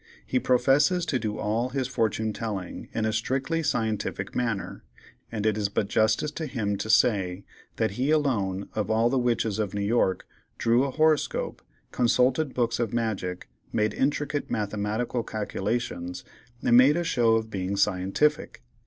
[0.25, 4.81] He professes to do all his fortune telling in a "strictly scientific" manner,
[5.31, 7.43] and it is but justice to him to say,
[7.75, 10.25] that he alone, of all the witches of New York,
[10.57, 11.61] drew a horoscope,
[11.91, 16.23] consulted books of magic, made intricate mathematical calculations,
[16.63, 18.63] and made a show of being scientific.